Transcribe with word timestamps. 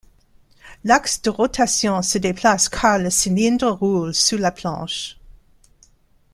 L'axe 0.83 1.21
de 1.21 1.29
rotation 1.29 2.01
se 2.01 2.17
déplace 2.17 2.69
car 2.69 2.97
le 2.97 3.11
cylindre 3.11 3.69
roule 3.69 4.15
sous 4.15 4.35
la 4.37 4.51
planche. 4.51 5.19